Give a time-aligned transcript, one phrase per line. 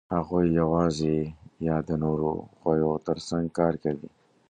[0.15, 1.17] هغوی یواځې
[1.67, 4.09] یا د نورو غویو تر څنګ کار کوي.